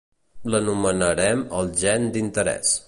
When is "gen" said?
1.85-2.11